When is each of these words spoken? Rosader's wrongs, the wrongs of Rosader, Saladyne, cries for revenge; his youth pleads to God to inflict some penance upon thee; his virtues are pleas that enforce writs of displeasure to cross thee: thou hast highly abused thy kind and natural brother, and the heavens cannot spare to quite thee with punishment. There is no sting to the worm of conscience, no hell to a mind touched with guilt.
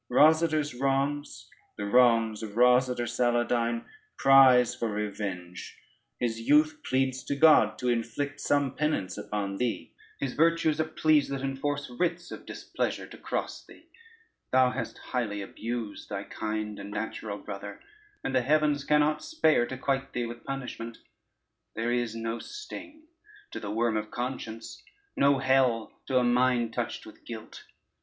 Rosader's 0.09 0.73
wrongs, 0.73 1.47
the 1.77 1.85
wrongs 1.85 2.41
of 2.41 2.55
Rosader, 2.57 3.07
Saladyne, 3.07 3.85
cries 4.17 4.73
for 4.73 4.89
revenge; 4.89 5.77
his 6.19 6.41
youth 6.41 6.81
pleads 6.83 7.23
to 7.25 7.35
God 7.35 7.77
to 7.77 7.87
inflict 7.87 8.39
some 8.41 8.73
penance 8.73 9.15
upon 9.15 9.57
thee; 9.57 9.93
his 10.19 10.33
virtues 10.33 10.81
are 10.81 10.85
pleas 10.85 11.29
that 11.29 11.41
enforce 11.41 11.87
writs 11.99 12.31
of 12.31 12.47
displeasure 12.47 13.05
to 13.05 13.15
cross 13.15 13.63
thee: 13.63 13.89
thou 14.51 14.71
hast 14.71 14.97
highly 14.97 15.43
abused 15.43 16.09
thy 16.09 16.23
kind 16.23 16.79
and 16.79 16.89
natural 16.89 17.37
brother, 17.37 17.79
and 18.23 18.33
the 18.33 18.41
heavens 18.41 18.83
cannot 18.83 19.23
spare 19.23 19.67
to 19.67 19.77
quite 19.77 20.13
thee 20.13 20.25
with 20.25 20.43
punishment. 20.45 20.97
There 21.75 21.91
is 21.93 22.15
no 22.15 22.39
sting 22.39 23.03
to 23.51 23.59
the 23.59 23.69
worm 23.69 23.97
of 23.97 24.09
conscience, 24.09 24.81
no 25.15 25.37
hell 25.37 25.93
to 26.07 26.17
a 26.17 26.23
mind 26.23 26.73
touched 26.73 27.05
with 27.05 27.23
guilt. 27.23 27.65